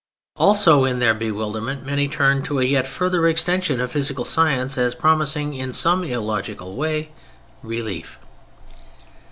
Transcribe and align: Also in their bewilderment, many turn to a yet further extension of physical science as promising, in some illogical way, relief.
Also 0.35 0.83
in 0.83 0.97
their 0.97 1.13
bewilderment, 1.13 1.85
many 1.85 2.07
turn 2.07 2.41
to 2.41 2.57
a 2.57 2.63
yet 2.63 2.87
further 2.87 3.27
extension 3.27 3.79
of 3.79 3.91
physical 3.91 4.25
science 4.25 4.75
as 4.75 4.95
promising, 4.95 5.53
in 5.53 5.71
some 5.71 6.03
illogical 6.03 6.75
way, 6.75 7.11
relief. 7.61 8.17